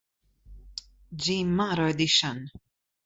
G-Maru 1.21 1.93
Edition 1.93 2.49